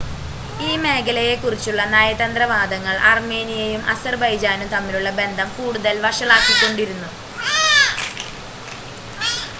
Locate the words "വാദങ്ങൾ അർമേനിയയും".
2.51-3.83